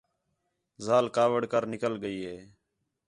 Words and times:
ذال 0.85 1.05
کاوِڑ 1.15 1.41
کر 1.51 1.63
نِکل 1.73 1.93
ڳئی 2.03 2.19
ہِے 2.27 2.37